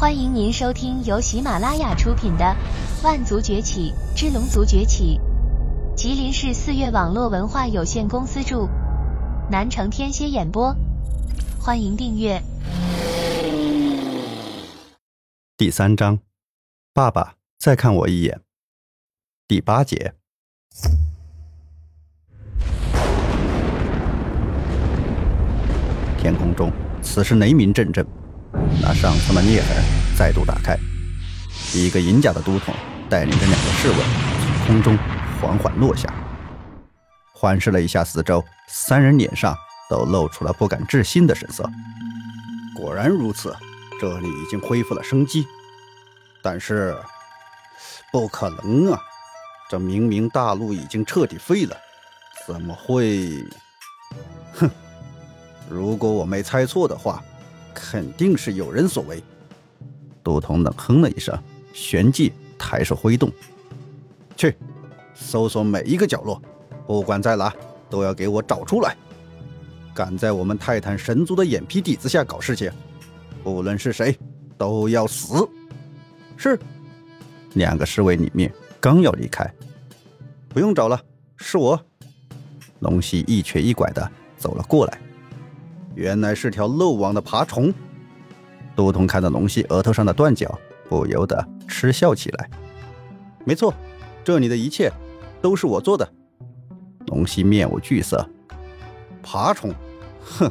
[0.00, 2.56] 欢迎您收听由喜马拉雅出品的
[3.04, 5.20] 《万族崛起之龙族崛起》，
[5.94, 8.66] 吉林市四月网络文化有限公司著，
[9.50, 10.74] 南城天蝎演播。
[11.60, 12.42] 欢迎订阅。
[15.58, 16.18] 第三章，
[16.94, 18.40] 爸爸再看我一眼。
[19.46, 20.14] 第八节。
[26.16, 26.72] 天空中
[27.02, 28.06] 此时雷鸣阵阵，
[28.82, 29.76] 那上层的裂痕
[30.16, 30.76] 再度打开，
[31.74, 32.74] 一个银甲的都统
[33.08, 33.96] 带领着两个侍卫
[34.66, 34.98] 从空中
[35.40, 36.12] 缓缓落下，
[37.34, 39.56] 环视了一下四周，三人脸上
[39.88, 41.68] 都露出了不敢置信的神色。
[42.76, 43.56] 果然如此，
[44.00, 45.46] 这里已经恢复了生机，
[46.42, 46.96] 但是
[48.12, 49.00] 不可能啊！
[49.68, 51.76] 这明明大陆已经彻底废了，
[52.46, 53.44] 怎么会？
[54.54, 54.70] 哼！
[55.68, 57.22] 如果我没猜错的话，
[57.74, 59.22] 肯定是有人所为。
[60.22, 61.36] 杜童冷哼了一声，
[61.72, 63.30] 旋即抬手挥动，
[64.36, 64.54] 去
[65.14, 66.40] 搜索每一个角落，
[66.86, 67.54] 不管在哪，
[67.88, 68.96] 都要给我找出来。
[69.94, 72.70] 敢在我们泰坦神族的眼皮底子下搞事情，
[73.42, 74.16] 不论是谁，
[74.56, 75.48] 都要死。
[76.36, 76.58] 是。
[77.54, 79.52] 两个侍卫里面刚要离开，
[80.48, 81.00] 不用找了，
[81.36, 81.80] 是我。
[82.78, 85.00] 龙溪一瘸一拐的走了过来。
[86.00, 87.70] 原来是条漏网的爬虫。
[88.74, 92.48] 杜童看到龙溪额头上的断角，不由得嗤笑起来。
[93.44, 93.74] 没错，
[94.24, 94.90] 这里的一切
[95.42, 96.10] 都是我做的。
[97.08, 98.26] 龙溪面无惧色。
[99.22, 99.74] 爬虫，
[100.24, 100.50] 哼，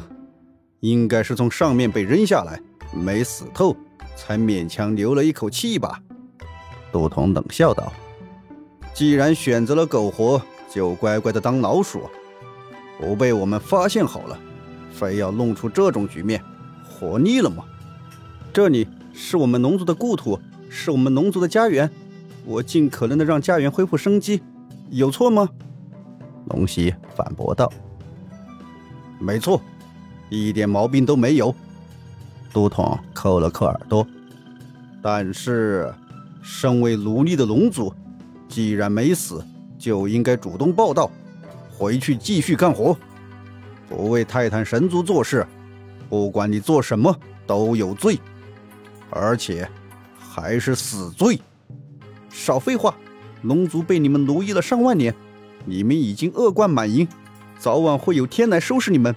[0.78, 2.60] 应该是从上面被扔下来，
[2.92, 3.76] 没死透，
[4.14, 6.00] 才勉强留了一口气吧。
[6.92, 7.92] 杜童冷笑道
[8.94, 12.08] ：“既然选择了苟活，就乖乖的当老鼠，
[13.00, 14.38] 不被我们发现好了。”
[14.90, 16.42] 非要弄出这种局面，
[16.84, 17.64] 活腻了吗？
[18.52, 20.38] 这里是我们龙族的故土，
[20.68, 21.90] 是我们龙族的家园，
[22.44, 24.42] 我尽可能的让家园恢复生机，
[24.90, 25.48] 有错吗？
[26.46, 27.72] 龙溪反驳道
[29.20, 29.60] ：“没错，
[30.28, 31.54] 一点毛病都没有。”
[32.52, 34.04] 都统抠了抠耳朵，
[35.00, 35.94] 但是，
[36.42, 37.94] 身为奴隶的龙族，
[38.48, 39.40] 既然没死，
[39.78, 41.08] 就应该主动报道，
[41.70, 42.98] 回去继续干活。
[43.90, 45.44] 不为泰坦神族做事，
[46.08, 47.14] 不管你做什么
[47.44, 48.18] 都有罪，
[49.10, 49.68] 而且
[50.16, 51.38] 还是死罪。
[52.28, 52.94] 少废话，
[53.42, 55.12] 龙族被你们奴役了上万年，
[55.66, 57.06] 你们已经恶贯满盈，
[57.58, 59.12] 早晚会有天来收拾你们。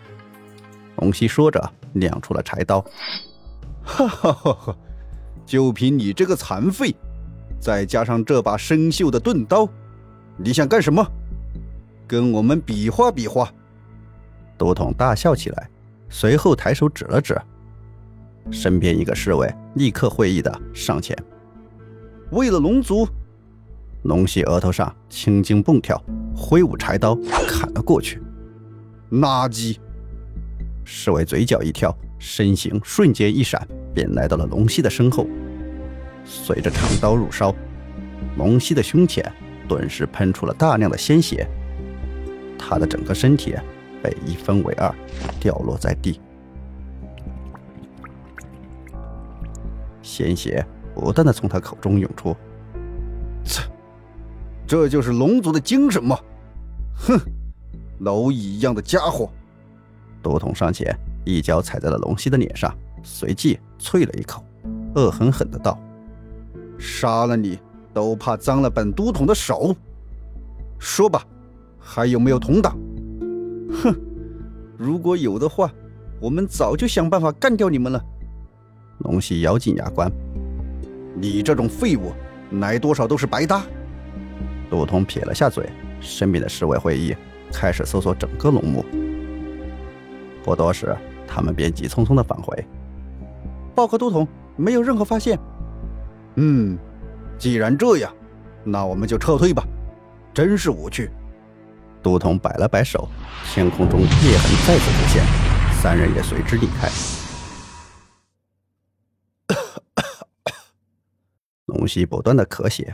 [0.98, 2.84] 龙息说着，亮出了柴刀。
[3.86, 4.76] 哈哈哈哈！
[5.46, 6.96] 就凭你这个残废，
[7.60, 9.70] 再加上这把生锈的钝刀，
[10.36, 11.06] 你想干什么？
[12.08, 13.52] 跟我们比划比划！
[14.58, 15.70] 都统大笑起来，
[16.10, 17.40] 随后抬手指了指，
[18.52, 21.18] 身边一个侍卫立刻会意的上前，
[22.32, 23.08] 为了龙族，
[24.04, 26.02] 龙溪额头上青筋蹦跳，
[26.36, 27.16] 挥舞柴刀
[27.48, 28.22] 砍了过去。
[29.12, 29.78] 垃圾！
[30.84, 35.28] 侍卫嘴角一跳，身形瞬间一闪，便来到了龙溪的身后。
[36.26, 37.54] 随着长刀入鞘，
[38.38, 39.24] 龙溪的胸前
[39.68, 41.48] 顿时喷出了大量的鲜血，
[42.58, 43.56] 他的整个身体。
[44.04, 44.94] 被一分为二，
[45.40, 46.20] 掉落在地，
[50.02, 52.36] 鲜血不断的从他口中涌出。
[53.46, 53.64] 切，
[54.68, 56.20] 这就是龙族的精神吗？
[56.96, 57.18] 哼，
[58.02, 59.30] 蝼蚁一样的家伙！
[60.22, 60.94] 都统上前
[61.24, 64.44] 一脚踩在了龙息的脸上，随即啐了一口，
[64.96, 65.80] 恶狠狠的道
[66.78, 67.58] ：“杀了你
[67.94, 69.74] 都怕脏了本都统的手。
[70.78, 71.26] 说吧，
[71.80, 72.78] 还有没有同党？”
[73.82, 73.96] 哼，
[74.78, 75.72] 如果有的话，
[76.22, 78.02] 我们早就想办法干掉你们了。
[79.00, 80.12] 龙溪咬紧牙关，
[81.16, 82.14] 你这种废物，
[82.60, 83.64] 来多少都是白搭。
[84.70, 85.70] 杜通撇了下嘴，
[86.00, 87.16] 身边的侍卫会议
[87.52, 88.86] 开始搜索整个龙墓。
[90.44, 90.96] 不多时，
[91.28, 92.66] 他们便急匆匆的返回，
[93.76, 95.38] 报告都统，没有任何发现。
[96.36, 96.78] 嗯，
[97.38, 98.14] 既然这样，
[98.64, 99.66] 那我们就撤退吧。
[100.34, 101.10] 真是无趣。
[102.04, 103.10] 都统摆了摆手，
[103.46, 105.24] 天空中裂痕再次出现，
[105.82, 106.90] 三人也随之离开。
[111.66, 112.94] 龙溪不断的咳血，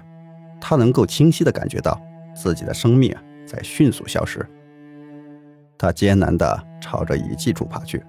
[0.61, 1.99] 他能够清晰的感觉到
[2.35, 3.13] 自己的生命
[3.47, 4.47] 在迅速消失。
[5.77, 8.01] 他艰难的朝着遗迹处爬去，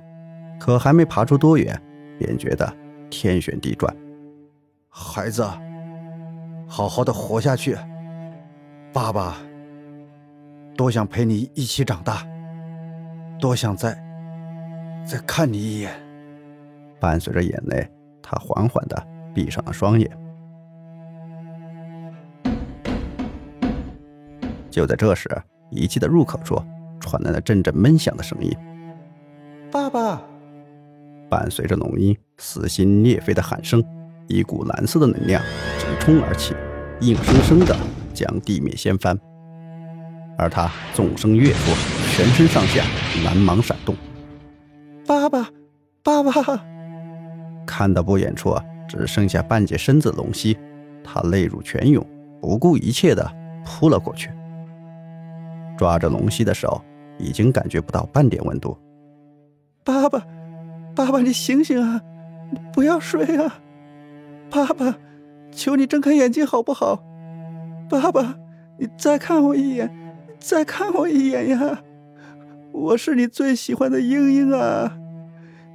[0.61, 1.81] 可还没爬出多远，
[2.19, 2.77] 便觉得
[3.09, 3.97] 天旋地转。
[4.89, 5.43] 孩子，
[6.69, 7.77] 好好的活下去，
[8.93, 9.39] 爸爸。
[10.81, 12.27] 多想陪你一起长大，
[13.39, 13.93] 多想再
[15.07, 15.93] 再看你一眼。
[16.99, 17.87] 伴随着眼泪，
[18.23, 20.11] 他缓缓的闭上了双眼。
[24.71, 25.29] 就在这时，
[25.71, 26.59] 遗迹的入口处
[26.99, 28.51] 传来了阵阵闷响的声音。
[29.71, 30.23] 爸爸！
[31.29, 33.85] 伴随着龙音撕心裂肺的喊声，
[34.29, 35.43] 一股蓝色的能量
[35.79, 36.55] 直冲而起，
[37.03, 37.77] 硬生生的
[38.15, 39.15] 将地面掀翻。
[40.41, 41.59] 而他纵身跃出，
[42.11, 42.83] 全身上下
[43.27, 43.95] 蓝芒闪动。
[45.07, 45.51] 爸爸，
[46.03, 46.33] 爸爸！
[47.67, 48.57] 看到不远处
[48.89, 50.57] 只剩下半截身子的龙息，
[51.05, 52.03] 他泪如泉涌，
[52.41, 53.31] 不顾一切的
[53.67, 54.31] 扑了过去。
[55.77, 56.83] 抓着龙息的手
[57.19, 58.75] 已经感觉不到半点温度。
[59.85, 60.27] 爸爸，
[60.97, 62.01] 爸爸，你醒醒啊！
[62.51, 63.61] 你不要睡啊！
[64.51, 64.97] 爸爸，
[65.53, 67.05] 求你睁开眼睛好不好？
[67.91, 68.37] 爸爸，
[68.79, 69.91] 你再看我一眼，
[70.41, 71.83] 再看我一眼呀！
[72.73, 74.97] 我是你最喜欢的英英啊！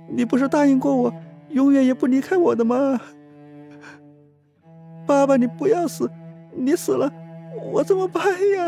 [0.10, 1.14] 你不是答应过我，
[1.50, 3.00] 永远也不离开我的吗？
[5.06, 6.10] 爸爸，你不要死！
[6.54, 7.12] 你死了，
[7.72, 8.66] 我怎么办呀？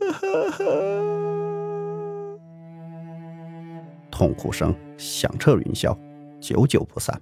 [4.10, 5.96] 痛哭声响彻云霄，
[6.40, 7.20] 久久不散。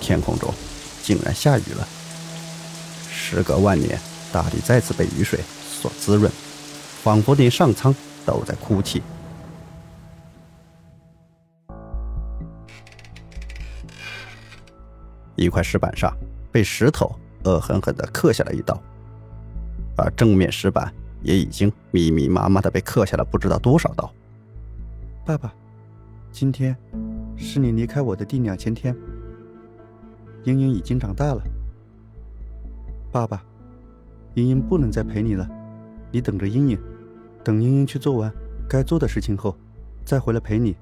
[0.00, 0.48] 天空中
[1.06, 1.86] 竟然下雨了。
[3.08, 3.96] 时隔万年，
[4.32, 6.28] 大地再次被雨水所滋润，
[7.04, 7.94] 仿佛连上苍
[8.24, 9.00] 都在哭泣。
[15.36, 16.12] 一块石板上
[16.50, 17.16] 被石头。
[17.44, 18.76] 恶狠狠地刻下了一刀，
[19.96, 20.92] 而正面石板
[21.22, 24.12] 也已经密密麻麻地被刻下了不知道多少刀。
[25.24, 25.54] 爸爸，
[26.32, 26.76] 今天
[27.36, 28.92] 是你离开我的第两千天。
[30.46, 31.42] 英英已经长大了。
[33.10, 33.42] 爸爸，
[34.34, 35.48] 英英不能再陪你了，
[36.12, 36.78] 你等着英英，
[37.42, 38.32] 等英英去做完
[38.68, 39.56] 该做的事情后，
[40.04, 40.76] 再回来陪你。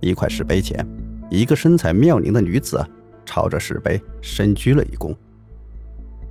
[0.00, 0.84] 一块石碑前，
[1.30, 2.84] 一个身材妙龄的女子
[3.24, 5.14] 朝着石碑深鞠了一躬。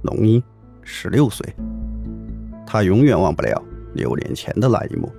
[0.03, 0.43] 龙英
[0.83, 1.47] 十六岁，
[2.65, 3.63] 他永远忘不了
[3.93, 5.09] 六年前的那一幕，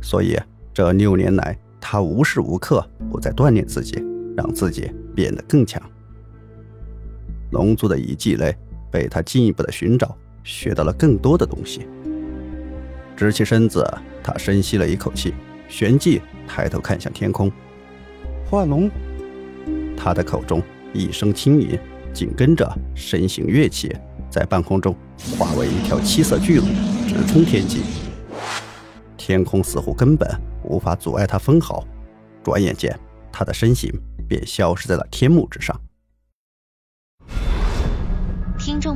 [0.00, 0.38] 所以
[0.72, 4.02] 这六年来，他无时无刻不在锻炼自己，
[4.34, 5.82] 让自己变得更强。
[7.50, 8.54] 龙族的遗迹内，
[8.90, 11.86] 被他进一步的寻找，学到了更多的东西。
[13.16, 13.86] 直起身子，
[14.22, 15.34] 他深吸了一口气，
[15.68, 17.50] 旋即抬头看向天空。
[18.48, 18.90] 化龙，
[19.96, 20.62] 他的口中
[20.92, 21.78] 一声轻吟。
[22.14, 23.94] 紧跟着，身形跃起，
[24.30, 24.96] 在半空中
[25.38, 26.66] 化为一条七色巨龙，
[27.06, 27.82] 直冲天际。
[29.16, 30.28] 天空似乎根本
[30.64, 31.86] 无法阻碍他分毫，
[32.42, 32.98] 转眼间，
[33.30, 33.92] 他的身形
[34.26, 35.78] 便消失在了天幕之上。